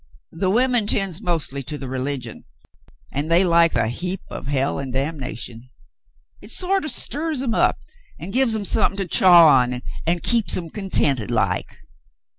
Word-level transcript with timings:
The 0.31 0.49
women 0.49 0.87
tends 0.87 1.21
mostly 1.21 1.61
to 1.61 1.77
the 1.77 1.87
re 1.87 1.99
ligion, 1.99 2.45
an' 3.11 3.27
they 3.27 3.43
likes 3.43 3.75
a 3.75 3.87
heap 3.87 4.21
o' 4.31 4.41
hell 4.41 4.79
'n' 4.79 4.89
damnation. 4.89 5.69
Hit 6.39 6.49
sorter 6.49 6.87
stirs 6.87 7.43
'em 7.43 7.53
up 7.53 7.77
an' 8.17 8.31
gives 8.31 8.55
'em 8.55 8.65
somethin' 8.65 8.97
to 8.97 9.05
chaw 9.07 9.47
on, 9.49 9.83
an' 10.07 10.21
keeps 10.21 10.57
'em 10.57 10.71
contented 10.71 11.29
like. 11.29 11.75